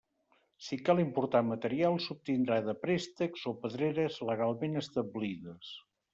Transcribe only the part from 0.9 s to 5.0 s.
importar material, s'obtindrà de préstecs o pedreres legalment